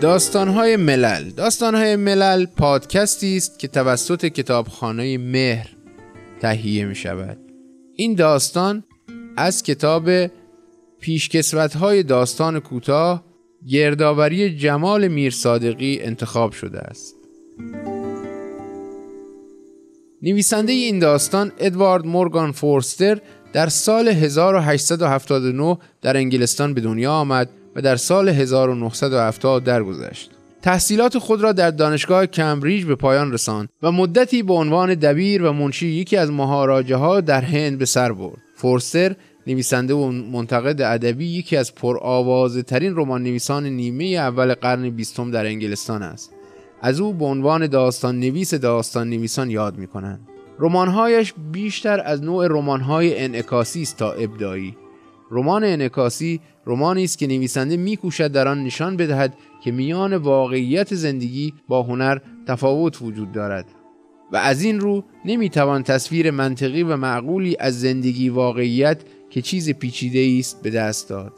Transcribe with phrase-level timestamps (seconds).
[0.00, 1.30] داستانهای ملل.
[1.30, 5.76] داستانهای ملل پادکستی است که توسط کتابخانه مهر
[6.40, 7.38] تهیه می شود
[7.94, 8.84] این داستان
[9.36, 10.10] از کتاب
[11.00, 13.24] پیشکسوت های داستان کوتاه
[13.68, 17.14] گردآوری جمال میرصادقی انتخاب شده است.
[20.22, 23.20] نویسنده این داستان ادوارد مورگان فورستر
[23.52, 30.30] در سال 1879 در انگلستان به دنیا آمد و در سال 1970 درگذشت.
[30.62, 35.52] تحصیلات خود را در دانشگاه کمبریج به پایان رساند و مدتی به عنوان دبیر و
[35.52, 38.38] منشی یکی از مهاراجه ها در هند به سر برد.
[38.54, 45.30] فورستر نویسنده و منتقد ادبی یکی از پرآوازه ترین رمان نویسان نیمه اول قرن بیستم
[45.30, 46.32] در انگلستان است.
[46.82, 50.20] از او به عنوان داستان نویس داستان نویسان یاد می کنند.
[50.58, 54.76] رمانهایش بیشتر از نوع رمانهای انعکاسی است تا ابدایی.
[55.30, 61.54] رمان انعکاسی رمانی است که نویسنده میکوشد در آن نشان بدهد که میان واقعیت زندگی
[61.68, 63.66] با هنر تفاوت وجود دارد.
[64.32, 70.38] و از این رو نمی‌توان تصویر منطقی و معقولی از زندگی واقعیت که چیز پیچیده
[70.38, 71.32] است به دست داد.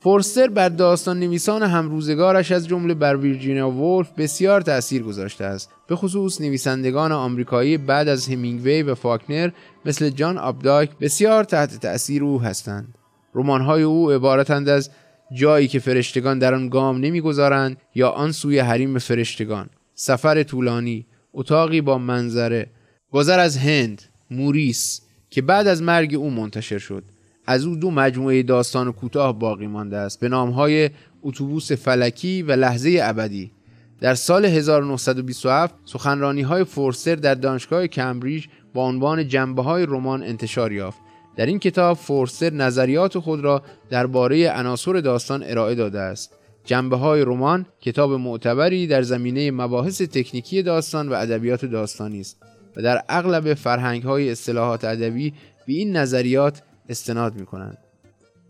[0.00, 5.70] فورستر بر داستان نویسان همروزگارش از جمله بر ویرجینیا وولف بسیار تأثیر گذاشته است.
[5.86, 9.50] به خصوص نویسندگان آمریکایی بعد از همینگوی و فاکنر
[9.84, 12.94] مثل جان آبداک بسیار تحت تأثیر او هستند.
[13.34, 14.90] رمان‌های او عبارتند از
[15.32, 19.70] جایی که فرشتگان در آن گام نمی‌گذارند یا آن سوی حریم فرشتگان.
[19.94, 22.66] سفر طولانی اتاقی با منظره
[23.10, 27.04] گذر از هند موریس که بعد از مرگ او منتشر شد.
[27.46, 30.90] از او دو مجموعه داستان کوتاه باقی مانده است به نامهای
[31.22, 33.52] اتوبوس فلکی و لحظه ابدی.
[34.00, 40.72] در سال 1927 سخنرانی های فورسر در دانشگاه کمبریج با عنوان جنبه های رمان انتشار
[40.72, 40.98] یافت
[41.36, 46.34] در این کتاب فورسر نظریات خود را درباره عناصر داستان ارائه داده است
[46.64, 52.42] جنبه های رمان کتاب معتبری در زمینه مباحث تکنیکی داستان و ادبیات داستانی است
[52.76, 55.34] و در اغلب فرهنگ های اصطلاحات ادبی
[55.66, 57.78] به این نظریات استناد می کنند.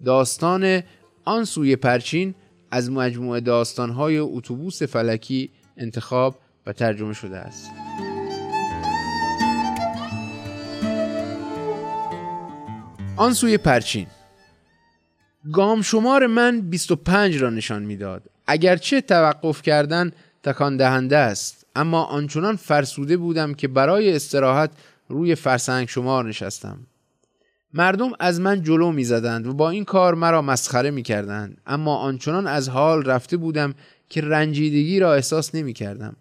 [0.05, 0.83] داستان
[1.25, 2.35] آن سوی پرچین
[2.75, 7.71] از مجموعه داستانهای اتوبوس فلکی انتخاب و ترجمه شده است.
[13.17, 14.07] آن سوی پرچین
[15.53, 18.23] گام شمار من 25 را نشان می‌داد.
[18.47, 20.13] اگرچه توقف کردن
[20.43, 24.71] تکان دهنده است اما آنچنان فرسوده بودم که برای استراحت
[25.09, 26.79] روی فرسنگ شمار نشستم
[27.77, 31.97] مردم از من جلو می زدند و با این کار مرا مسخره می کردند اما
[31.97, 33.75] آنچنان از حال رفته بودم
[34.09, 36.17] که رنجیدگی را احساس نمی کردم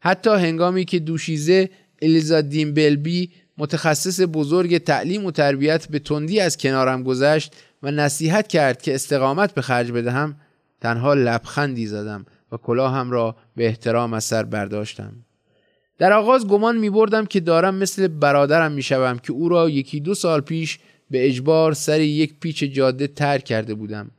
[0.00, 1.70] حتی هنگامی که دوشیزه
[2.02, 8.82] الیزا بلبی متخصص بزرگ تعلیم و تربیت به تندی از کنارم گذشت و نصیحت کرد
[8.82, 10.36] که استقامت به خرج بدهم
[10.80, 15.12] تنها لبخندی زدم و کلاهم را به احترام از سر برداشتم.
[15.98, 20.00] در آغاز گمان می بردم که دارم مثل برادرم می شوم که او را یکی
[20.00, 20.78] دو سال پیش
[21.10, 24.10] به اجبار سر یک پیچ جاده ترک کرده بودم.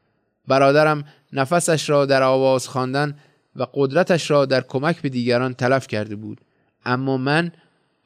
[0.48, 1.04] برادرم
[1.34, 3.18] نفسش را در آواز خواندن
[3.56, 6.42] و قدرتش را در کمک به دیگران تلف کرده بود.
[6.86, 7.52] اما من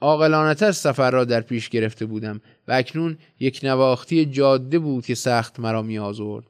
[0.01, 5.59] عاقلانهتر سفر را در پیش گرفته بودم و اکنون یک نواختی جاده بود که سخت
[5.59, 6.43] مرا می آزرد.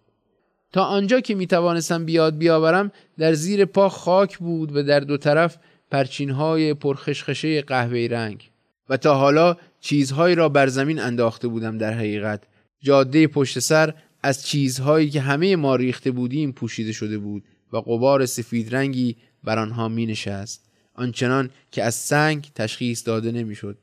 [0.72, 5.18] تا آنجا که می توانستم بیاد بیاورم در زیر پا خاک بود و در دو
[5.18, 5.58] طرف
[5.92, 8.50] پرچین های پرخشخشه قهوه رنگ.
[8.90, 12.44] و تا حالا چیزهایی را بر زمین انداخته بودم در حقیقت
[12.82, 18.26] جاده پشت سر از چیزهایی که همه ما ریخته بودیم پوشیده شده بود و قبار
[18.26, 23.78] سفید رنگی بر آنها می نشست آنچنان که از سنگ تشخیص داده نمی‌شد.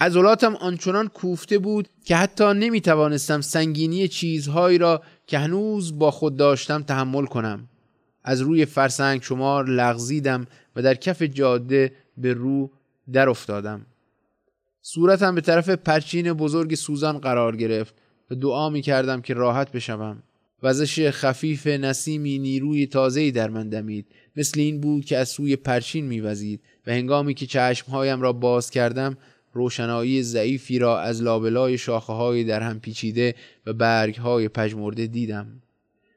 [0.00, 6.36] عضلاتم آنچنان کوفته بود که حتی نمی توانستم سنگینی چیزهایی را که هنوز با خود
[6.36, 7.68] داشتم تحمل کنم.
[8.24, 10.46] از روی فرسنگ شمار لغزیدم
[10.76, 12.70] و در کف جاده به رو
[13.12, 13.86] در افتادم.
[14.84, 17.94] صورتم به طرف پرچین بزرگ سوزان قرار گرفت
[18.30, 20.22] و دعا می کردم که راحت بشوم.
[20.62, 24.06] وزش خفیف نسیمی نیروی تازه‌ای در من دمید.
[24.36, 29.16] مثل این بود که از سوی پرچین میوزید و هنگامی که چشمهایم را باز کردم
[29.52, 33.34] روشنایی ضعیفی را از لابلای شاخه های در هم پیچیده
[33.66, 35.62] و برگ های پژمرده دیدم.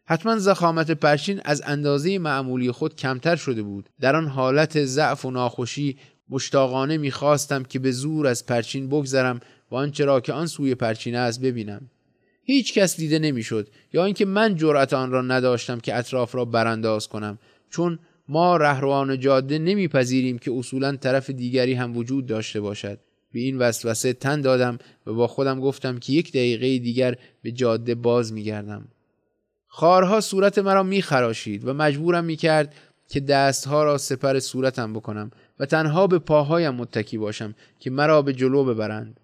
[0.06, 3.90] حتما زخامت پرچین از اندازه معمولی خود کمتر شده بود.
[4.00, 5.98] در آن حالت ضعف و ناخوشی
[6.30, 9.40] مشتاقانه می‌خواستم که به زور از پرچین بگذرم
[9.72, 11.90] و آنچه را که آن سوی پرچین است ببینم.
[12.44, 17.08] هیچ کس دیده نمی‌شد یا اینکه من جرأت آن را نداشتم که اطراف را برانداز
[17.08, 17.40] کنم
[17.70, 18.00] چون
[18.30, 23.00] ما رهروان جاده نمیپذیریم که اصولا طرف دیگری هم وجود داشته باشد.
[23.32, 27.96] به این وسوسه تن دادم و با خودم گفتم که یک دقیقه دیگر به جاده
[27.96, 28.88] باز میگردم.
[29.68, 32.76] خارها صورت مرا میخراشید و مجبورم می‌کرد
[33.10, 35.32] که دستها را سپر صورتم بکنم.
[35.60, 39.20] و تنها به پاهایم متکی باشم که مرا به جلو ببرند.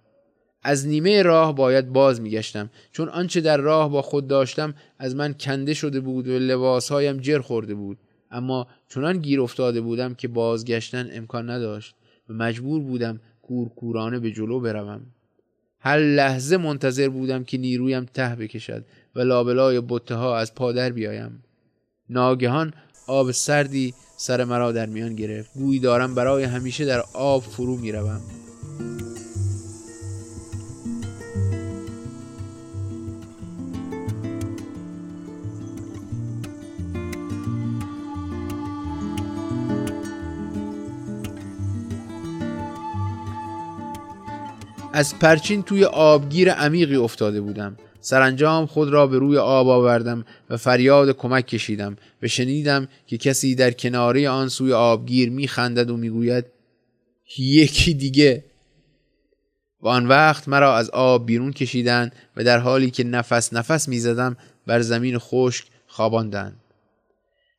[0.63, 5.33] از نیمه راه باید باز میگشتم چون آنچه در راه با خود داشتم از من
[5.33, 7.97] کنده شده بود و لباسهایم جر خورده بود.
[8.31, 11.95] اما چنان گیر افتاده بودم که بازگشتن امکان نداشت
[12.29, 15.01] و مجبور بودم کورکورانه به جلو بروم.
[15.79, 18.85] هر لحظه منتظر بودم که نیرویم ته بکشد
[19.15, 21.43] و لابلای بطه ها از پادر بیایم.
[22.09, 22.73] ناگهان
[23.07, 25.51] آب سردی سر مرا در میان گرفت.
[25.53, 28.21] گویی دارم برای همیشه در آب فرو می‌روم.
[44.93, 47.77] از پرچین توی آبگیر عمیقی افتاده بودم.
[48.01, 53.55] سرانجام خود را به روی آب آوردم و فریاد کمک کشیدم و شنیدم که کسی
[53.55, 56.45] در کناره آن سوی آبگیر میخندد و می‌گوید
[57.37, 58.43] یکی دیگه.
[59.81, 64.37] و آن وقت مرا از آب بیرون کشیدند و در حالی که نفس نفس می‌زدم
[64.67, 66.57] بر زمین خشک خواباندند.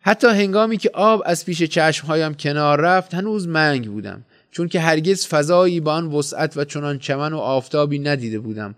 [0.01, 5.27] حتی هنگامی که آب از پیش چشمهایم کنار رفت هنوز منگ بودم چون که هرگز
[5.27, 8.75] فضایی با آن وسعت و چنان چمن و آفتابی ندیده بودم.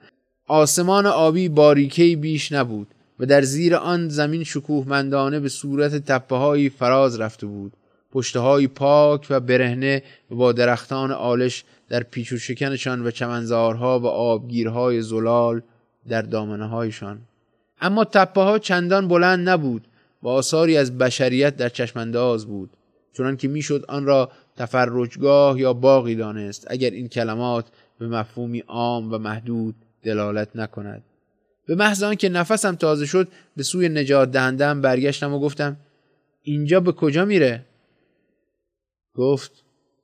[0.47, 2.87] آسمان آبی باریکی بیش نبود
[3.21, 7.73] و در زیر آن زمین شکوهمندانه به صورت تپه فراز رفته بود.
[8.15, 14.07] پشته پاک و برهنه و با درختان آلش در پیچ و شکنشان و چمنزارها و
[14.07, 15.63] آبگیرهای زلال
[16.09, 17.19] در دامنه هایشان
[17.81, 19.87] اما تپه ها چندان بلند نبود
[20.23, 22.71] و آثاری از بشریت در چشمانداز بود
[23.13, 27.67] چنان که می‌شد آن را تفرجگاه یا باقی دانست اگر این کلمات
[27.99, 29.75] به مفهومی عام و محدود
[30.05, 31.03] دلالت نکند.
[31.67, 35.77] به محض که نفسم تازه شد به سوی نجات دهندم برگشتم و گفتم
[36.43, 37.65] اینجا به کجا میره؟
[39.15, 39.53] گفت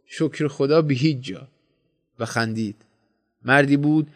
[0.07, 1.49] شکر خدا به هیچ جا.
[2.19, 2.77] و خندید.
[3.45, 4.07] مردی بود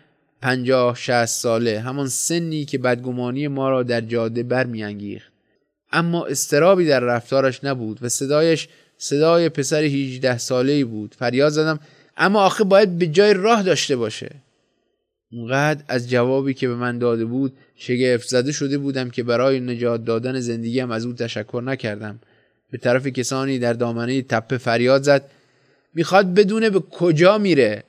[0.42, 5.32] پنجاه شهست ساله همان سنی که بدگمانی ما را در جاده برمیانگیخت.
[5.92, 11.14] اما استرابی در رفتارش نبود و صدایش صدای پسر 18 ساله بود.
[11.18, 11.80] فریاد زدم
[12.16, 14.30] اما آخه باید به جای راه داشته باشه.
[15.34, 20.04] اونقدر از جوابی که به من داده بود شگفت زده شده بودم که برای نجات
[20.04, 22.20] دادن زندگیم از او تشکر نکردم.
[22.70, 25.30] به طرف کسانی در دامنه تپه فریاد زد
[25.94, 27.82] می‌خواد بدونه به کجا میره؟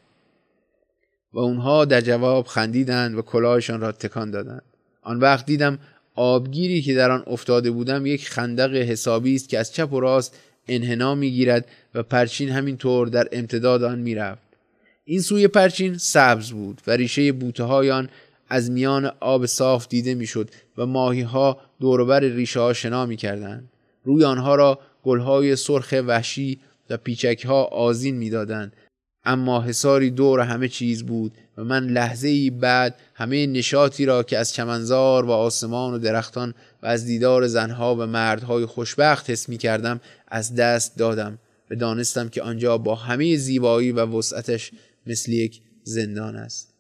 [1.33, 4.63] و اونها در جواب خندیدند و کلاهشان را تکان دادند.
[5.01, 5.79] آن وقت دیدم
[6.15, 10.39] آبگیری که در آن افتاده بودم یک خندق حسابی است که از چپ و راست
[10.67, 14.44] انحنا می‌گیرد و پرچین همینطور در امتداد آن می‌رفت.
[15.07, 18.09] این سوی پرچین سبز بود و ریشه بوته آن
[18.49, 23.69] از میان آب صاف دیده می‌شد و ماهی ها دوربر ریشه ها شنا می‌کردند.
[24.03, 26.59] روی آنها را گلهای سرخ وحشی
[26.89, 28.73] و پیچک ها آزین می‌دادند.
[29.25, 34.37] اما حساری دور همه چیز بود و من لحظه ای بعد همه نشاطی را که
[34.37, 39.57] از چمنزار و آسمان و درختان و از دیدار زنها و مردهای خوشبخت حس می
[39.57, 41.39] کردم از دست دادم
[41.71, 44.71] و دانستم که آنجا با همه زیبایی و وسعتش
[45.07, 46.73] مثل یک زندان است.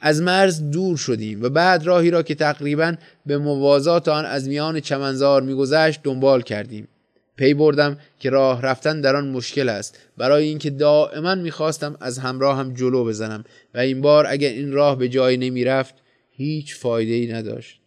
[0.00, 2.94] از مرز دور شدیم و بعد راهی را که تقریبا
[3.26, 6.88] به موازات آن از میان چمنزار میگذشت دنبال کردیم.
[7.36, 9.98] پی بردم که راه رفتن در آن مشکل است.
[10.16, 14.98] برای اینکه دائما می‌خواستم از همراه هم جلو بزنم و این بار اگر این راه
[14.98, 15.94] به جایی نمی‌رفت
[16.30, 17.80] هیچ فایده ای نداشت.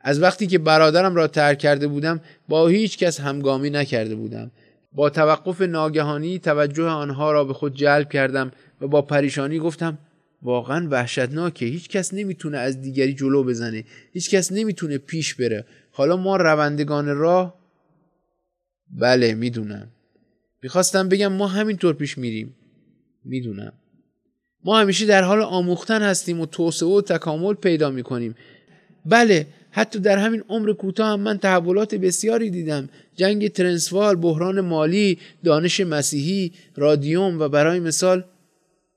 [0.00, 4.50] از وقتی که برادرم را ترک کرده بودم با هیچ کس همگامی نکرده بودم.
[4.94, 9.98] با توقف ناگهانی توجه آنها را به خود جلب کردم و با پریشانی گفتم
[10.42, 15.64] واقعا وحشتناکه هیچ کس نمی‌تونه از دیگری جلو بزنه هیچ کس نمی‌تونه پیش بره.
[15.92, 17.54] حالا ما روندگان راه؟
[18.90, 19.88] بله می‌دونم.
[20.62, 22.54] می‌خواستم بگم ما همینطور پیش میریم.
[23.24, 23.72] می‌دونم.
[24.64, 28.34] ما همیشه در حال آموختن هستیم و توسعه و تکامل پیدا می‌کنیم.
[29.06, 32.88] بله حتی در همین عمر کوتاه هم من تحولات بسیاری دیدم.
[33.16, 38.24] جنگ ترنسوال بحران مالی دانش مسیحی رادیوم و برای مثال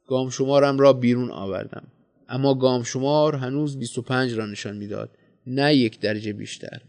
[0.07, 1.88] گام شمارم را بیرون آوردم.
[2.29, 5.09] اما گام شمار هنوز 25 را نشان می‌داد
[5.47, 6.81] نه یک درجه بیشتر.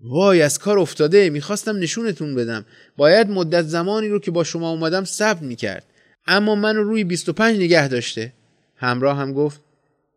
[0.00, 1.30] وای از کار افتاده.
[1.30, 2.66] می‌خواستم نشونتون بدم.
[2.96, 5.86] باید مدت زمانی رو که با شما اومدم ثبت می‌کرد.
[6.26, 8.32] اما منو روی 25 نگه داشته.
[8.76, 9.60] همراه هم گفت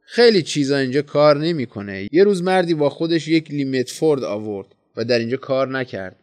[0.01, 2.07] خیلی چیزا اینجا کار نمی‌کنه.
[2.12, 4.75] یه روز مردی با خودش یک لیمیت فورد آورد.
[4.98, 6.16] و در اینجا کار نکرد.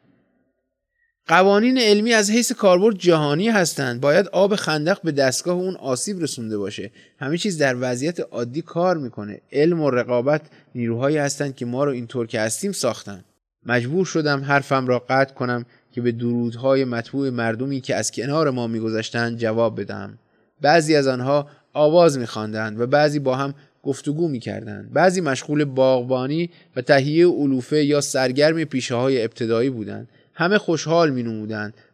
[1.26, 4.00] قوانین علمی از حیث کاربرد جهانی هستند.
[4.00, 6.90] باید آب خندق به دستگاه اون آسیب رسونده باشه.
[7.18, 9.40] همه چیز در وضعیت عادی کار می‌کنه.
[9.52, 10.42] علم و رقابت
[10.74, 13.24] نیروهایی هستند که ما رو اینطور که هستیم ساختن.
[13.66, 18.66] مجبور شدم حرفم را قطع کنم که به درودهای مطبوع مردمی که از کنار ما
[18.66, 20.18] میگذشتند جواب بدم
[20.60, 24.92] بعضی از آنها آواز میخواندند و بعضی با هم گفتگو می‌کردند.
[24.92, 30.08] بعضی مشغول باغبانی و تهیه علوفه یا سرگرم پیشه های ابتدایی بودند.
[30.34, 31.22] همه خوشحال می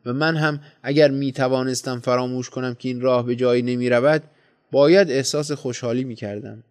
[0.07, 4.23] و من هم اگر می توانستم فراموش کنم که این راه به جایی نمی رود
[4.73, 6.63] باید احساس خوشحالی می کردم.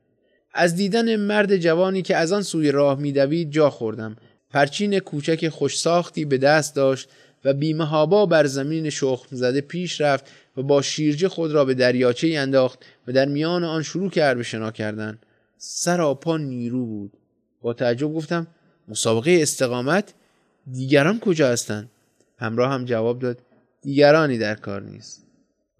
[0.53, 4.15] از دیدن مرد جوانی که از آن سوی راه می دوید جا خوردم.
[4.51, 7.09] پرچین کوچک خوش ساختی به دست داشت
[7.45, 10.25] و بیمهابا بر زمین شخم زده پیش رفت
[10.57, 14.43] و با شیرجه خود را به دریاچه انداخت و در میان آن شروع کرد به
[14.43, 15.19] شنا کردن.
[15.57, 17.13] سراپا نیرو بود.
[17.61, 18.47] با تعجب گفتم
[18.87, 20.13] مسابقه استقامت
[20.71, 21.89] دیگران کجا هستند
[22.37, 23.39] همراه هم جواب داد
[23.81, 25.23] دیگرانی در کار نیست.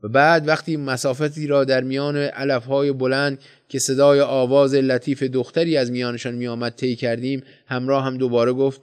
[0.03, 5.91] و بعد وقتی مسافتی را در میان علفهای بلند که صدای آواز لطیف دختری از
[5.91, 8.81] میانشان میآمد طی کردیم همراه هم دوباره گفت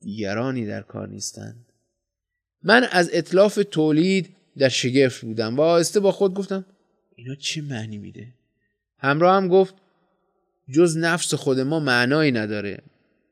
[0.00, 1.66] دیگرانی در کار نیستند.
[2.62, 5.56] من از اطلاف تولید در شگفت بودم.
[5.56, 6.64] و آهسته با خود گفتم
[7.16, 8.26] اینا چه معنی میده؟
[8.98, 9.74] همراه هم گفت
[10.70, 12.78] جز نفس خود ما معنایی نداره.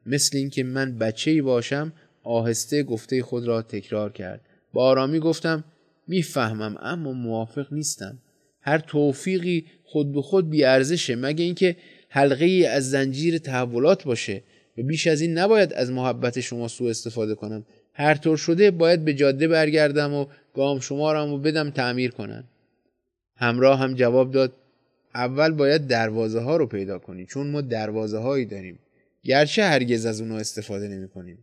[0.06, 4.40] مثل اینکه من بچه ای باشم آهسته گفته خود را تکرار کرد.
[4.72, 5.64] با آرامی گفتم
[6.08, 8.18] می‌فهمم اما موافق نیستم.
[8.60, 11.76] هر توفیقی خود به خود بیارزشه مگه اینکه
[12.08, 14.42] حلقه ای از زنجیر تحولات باشه؟
[14.78, 17.66] و بیش از این نباید از محبت شما سوء استفاده کنم.
[17.92, 20.26] هر طور شده باید به جاده برگردم و
[20.58, 22.44] گام شمارم و بدم تعمیر کنم
[23.36, 24.52] همراه هم جواب داد
[25.14, 28.78] اول باید دروازه ها رو پیدا کنی چون ما دروازه هایی داریم.
[29.24, 31.38] گرچه هرگز از اونها استفاده نمی کنیم.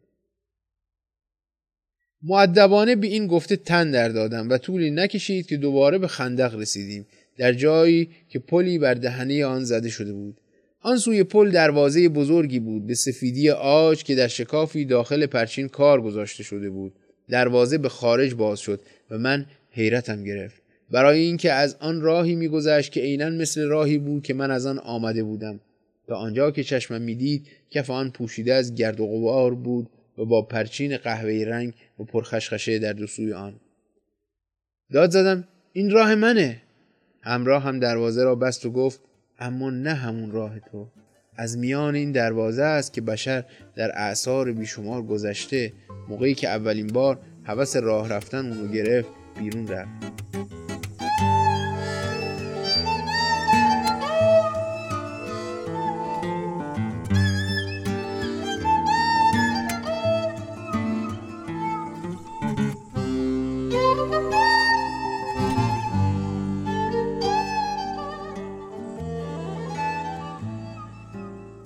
[2.24, 7.05] معدبانه به این گفته تن در دادم و طولی نکشید که دوباره به خندق رسیدیم.
[7.38, 10.38] در جایی که پلی بر دهنه آن زده شده بود.
[10.81, 16.01] آن سوی پل دروازه بزرگی بود به سفیدی آج که در شکافی داخل پرچین کار
[16.01, 16.93] گذاشته شده بود.
[17.29, 18.81] دروازه به خارج باز شد.
[19.12, 20.62] و من حیرتم گرفت.
[20.91, 24.79] برای اینکه از آن راهی میگذشت که عینا مثل راهی بود که من از آن
[24.79, 25.59] آمده بودم.
[26.07, 30.41] تا آنجا که چشمم می‌دید کف آن پوشیده از گرد و غبار بود و با
[30.41, 33.53] پرچین قهوه‌ای رنگ و پرخشخشه در دو سوی آن.
[34.91, 36.62] داد زدم این راه منه.
[37.21, 39.00] همراه هم دروازه را بست و گفت
[39.39, 40.88] اما نه همون راه تو.
[41.38, 43.43] از میان این دروازه است که بشر
[43.75, 45.74] در اعثار بیشمار گذشته
[46.09, 49.10] موقعی که اولین بار هوس راه رفتن اونو گرفت
[49.40, 50.16] بیرون رفت.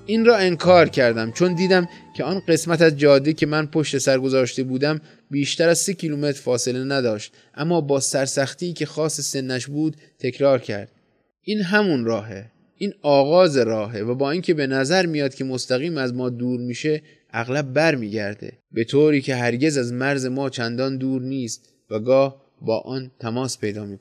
[0.09, 4.19] این را انکار کردم چون دیدم که آن قسمت از جاده که من پشت سر
[4.19, 5.01] گذاشته بودم
[5.31, 10.91] بیشتر از سی کیلومتر فاصله نداشت اما با سرسختی که خاص سنش بود تکرار کرد.
[11.43, 16.13] این همون راهه این آغاز راهه و با اینکه به نظر میاد که مستقیم از
[16.13, 17.01] ما دور میشه
[17.33, 22.41] اغلب بر میگرده به طوری که هرگز از مرز ما چندان دور نیست و گاه
[22.61, 23.97] با آن تماس پیدا می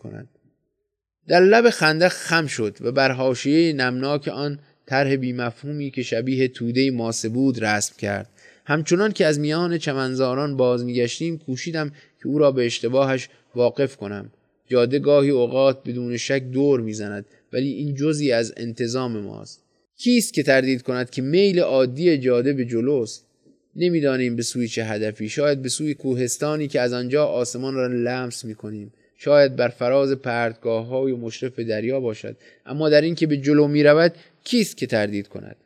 [1.29, 6.90] در لب خندق خم شد و بر حاشیه نمناک آن طرح بیمفهومی که شبیه توده
[6.90, 8.28] ماسه بود رسم کرد.
[8.64, 14.30] همچنان که از میان چمنزاران باز میگشتیم کوشیدم که او را به اشتباهش واقف کنم.
[14.68, 19.62] جاده گاهی اوقات بدون شک دور می‌زند ولی این جزی از انتظام ماست.
[19.97, 23.26] کیست که تردید کند که میل عادی جاده به جلوست
[23.76, 25.28] نمی‌دانیم به سوی چه هدفی.
[25.28, 28.92] شاید به سوی کوهستانی که از آنجا آسمان را لمس می‌کنیم.
[29.21, 32.37] شاید بر فراز پرتگاه های مشرف دریا باشد.
[32.66, 34.12] اما در اینکه به جلو می رود
[34.49, 35.57] کیست که تردید کند؟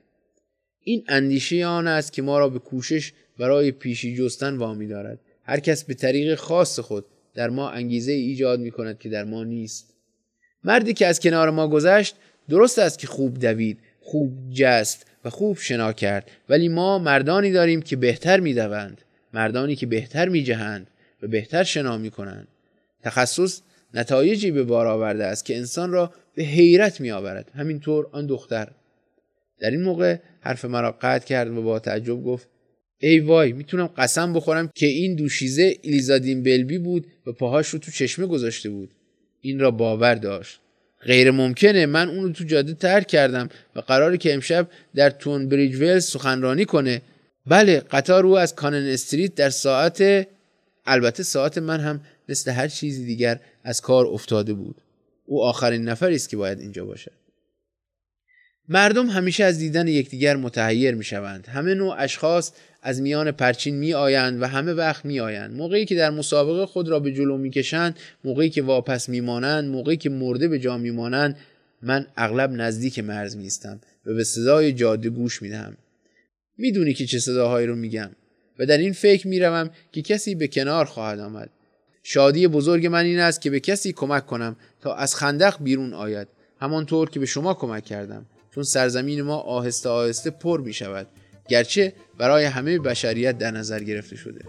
[0.80, 5.18] این اندیشه آن است که ما را به کوشش برای پیشی جستن وامی دارد.
[5.44, 9.44] هر کس به طریق خاص خود در ما انگیزه ایجاد می کند که در ما
[9.44, 9.94] نیست.
[10.64, 12.16] مردی که از کنار ما گذشت
[12.48, 16.30] درست است که خوب دوید خوب جست و خوب شنا کرد.
[16.48, 19.02] ولی ما مردانی داریم که بهتر می دوند.
[19.32, 20.86] مردانی که بهتر می جهند
[21.22, 22.48] و بهتر شنا می کنند.
[23.02, 23.60] تخصص
[23.94, 28.68] نتایجی به بار آورده است که انسان را به حیرت می آورد همینطور آن دختر.
[29.60, 32.48] در این موقع حرف مرا قطع کرد و با تعجب گفت
[32.98, 37.90] ای وای می‌تونم قسم بخورم که این دوشیزه الیزادین بلبی بود و پاهاش رو تو
[37.90, 38.90] چشمه گذاشته بود.
[39.40, 40.60] این را باور داشت.
[41.02, 45.48] غیر ممکنه من اون رو تو جاده ترک کردم و قراره که امشب در تون
[45.48, 47.02] بریج ویلز سخنرانی کنه.
[47.46, 50.26] بله قطار او از کانن استریت در ساعت
[50.86, 54.81] البته ساعت من هم مثل هر چیزی دیگر از کار افتاده بود.
[55.24, 57.12] او آخرین نفری است که باید اینجا باشد.
[58.68, 62.52] مردم همیشه از دیدن یکدیگر متحیر می شوند همه نوع اشخاص
[62.82, 66.88] از میان پرچین می آیند و همه وقت می آیند موقعی که در مسابقه خود
[66.88, 70.78] را به جلو می کشند موقعی که واپس می مانند موقعی که مرده به جا
[70.78, 71.36] می مانند
[71.82, 73.48] من اغلب نزدیک مرز می
[74.06, 75.76] و به صدای جاده گوش می دهم
[76.58, 78.10] می‌دونی که چه صداهایی رو میگم
[78.58, 81.50] و در این فکر می‌روم که کسی به کنار خواهد آمد.
[82.02, 86.28] شادی بزرگ من این است که به کسی کمک کنم تا از خندق بیرون آید.
[86.60, 91.06] همانطور که به شما کمک کردم چون سرزمین ما آهسته آهسته پر می شود
[91.48, 94.44] گرچه برای همه بشریت در نظر گرفته شده.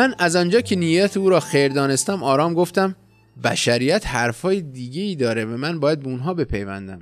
[0.00, 2.96] من از آنجا که نیت او را خیر دانستم آرام گفتم
[3.44, 6.98] بشریت حرفای دیگه ای داره و من باید به اونها بپیوندم.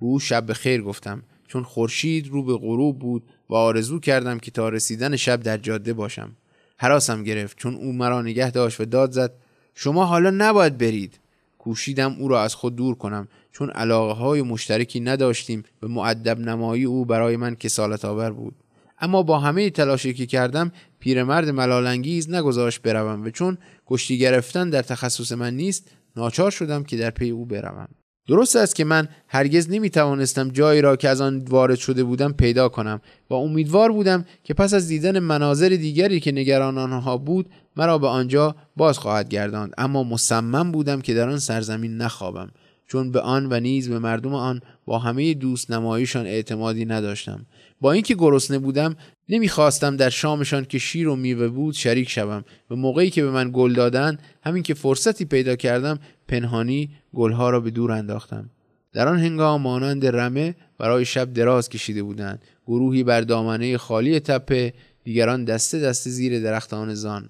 [0.00, 1.22] به او شب به خیر گفتم.
[1.48, 5.92] چون خورشید رو به غروب بود و آرزو کردم که تا رسیدن شب در جاده
[5.92, 6.36] باشم.
[6.76, 9.32] حراسم گرفت چون او مرا نگه داشت و داد زد
[9.74, 11.20] شما حالا نباید برید.
[11.58, 16.84] کوشیدم او را از خود دور کنم چون علاقه های مشترکی نداشتیم به معدب نمایی
[16.84, 18.54] او برای من کسالت آور بود.
[19.00, 24.82] اما با همه تلاشی که کردم پیرمرد ملالانگیز نگذاشت بروم و چون کشتی گرفتن در
[24.82, 27.88] تخصص من نیست ناچار شدم که در پی او بروم.
[28.28, 32.32] درست است که من هرگز نمی توانستم جایی را که از آن وارد شده بودم
[32.32, 37.50] پیدا کنم و امیدوار بودم که پس از دیدن مناظر دیگری که نگران آنها بود
[37.76, 39.74] مرا به آنجا باز خواهد گرداند.
[39.78, 42.50] اما مصمم بودم که در آن سرزمین نخوابم
[42.86, 47.46] چون به آن و نیز به مردم آن با همه دوست نماییشان اعتمادی نداشتم.
[47.80, 48.96] با اینکه گرسنه بودم
[49.28, 53.50] نمی‌خواستم در شامشان که شیر و میوه بود شریک شوم و موقعی که به من
[53.52, 58.50] گل دادن همین که فرصتی پیدا کردم پنهانی گلها را به دور انداختم.
[58.92, 62.42] در آن هنگام مانند رمه برای شب دراز کشیده بودند.
[62.66, 64.72] گروهی بر دامنه خالی تپه
[65.04, 67.28] دیگران دسته دسته زیر درختان زان.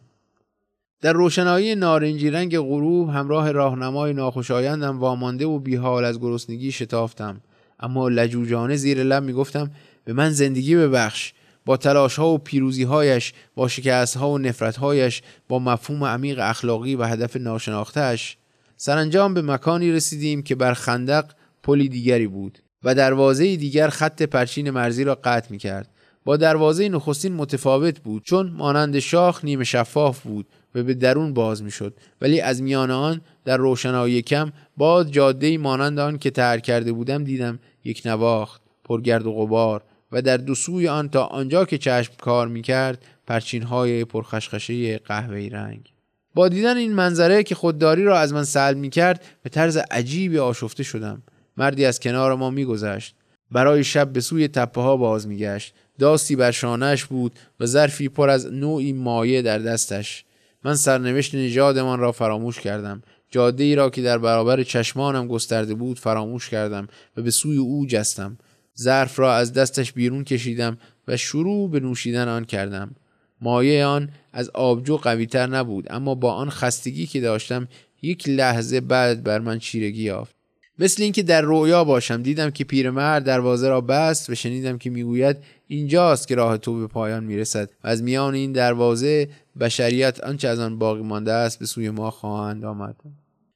[1.01, 7.41] در روشنایی نارنجی رنگ غروب همراه راهنمای ناخوشایندم وامانده و بیحال از گرسنگی شتافتم.
[7.81, 9.71] اما لجوجانه زیر لب می‌گفتم
[10.11, 11.33] به من زندگی ببخش.
[11.67, 16.39] با تلاش ها و پیروزی هایش با شکست ها و نفرت هایش با مفهوم عمیق
[16.43, 18.37] اخلاقی و هدف ناشناختهش
[18.77, 21.25] سرانجام به مکانی رسیدیم که بر خندق
[21.63, 25.89] پلی دیگری بود و دروازه دیگر خط پرچین مرزی را قطع می کرد
[26.25, 31.63] با دروازه نخستین متفاوت بود چون مانند شاخ نیمه شفاف بود و به درون باز
[31.63, 36.63] می شد ولی از میان آن در روشنایی کم باز جاده مانند آن که ترک
[36.63, 39.83] کرده بودم دیدم یک نواخت پرگرد و غبار.
[40.13, 44.99] و در دو سوی آن تا آنجا که چشم کار می کرد پرچین های پرخشخشه
[44.99, 45.93] قهوه‌ای رنگ.
[46.35, 50.39] با دیدن این منظره که خودداری را از من سلب می کرد به طرز عجیبی
[50.39, 51.23] آشفته شدم.
[51.57, 53.15] مردی از کنار ما میگذشت.
[53.51, 55.75] برای شب به سوی تپه ها باز میگشت.
[55.99, 60.25] داستی بر شانهش بود و ظرفی پر از نوعی مایه در دستش.
[60.65, 63.03] من سرنوشت نژادمان را فراموش کردم.
[63.31, 67.87] جاده ای را که در برابر چشمانم گسترده بود فراموش کردم و به سوی او
[67.87, 68.39] جستم.
[68.79, 70.79] ظرف را از دستش بیرون کشیدم
[71.09, 72.95] و شروع به نوشیدن آن کردم.
[73.41, 77.69] مایه آن از آبجو قویتر نبود اما با آن خستگی که داشتم
[78.03, 80.35] یک لحظه بعد بر من چیرگی یافت.
[80.79, 85.37] مثل اینکه در رویا باشم دیدم که پیرمرد دروازه را بست و شنیدم که می‌گوید
[85.69, 89.29] اینجاست که راه تو به پایان می‌رسد و از میان این دروازه
[89.61, 92.97] بشریت آنچه از آن باقی مانده است به سوی ما خواهند آمد.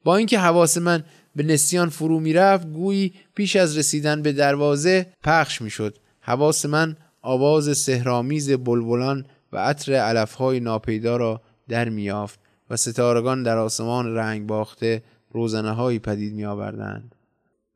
[0.03, 1.03] با اینکه حواس من
[1.35, 7.77] به نسیان فرو می‌رفت گویی پیش از رسیدن به دروازه پخش می‌شد حواس من آواز
[7.77, 15.03] سهرامیز بلبلان و عطر علفهای ناپیدا را در میافت و ستارگان در آسمان رنگ باخته
[15.31, 17.15] روزنه هایی پدید می آوردند.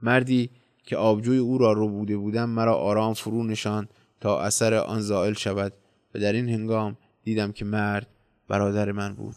[0.02, 0.50] مردی
[0.84, 3.88] که آبجوی او را رو بوده بودم مرا آرام فرو نشان
[4.22, 5.74] تا اثر آن زائل شود
[6.16, 8.08] و در این هنگام دیدم که مرد
[8.48, 9.36] برادر من بود